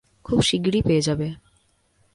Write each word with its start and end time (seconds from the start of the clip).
খুব 0.25 0.39
শিগগিরই 0.41 0.81
পেয়ে 0.81 1.01
যাবে। 1.01 1.27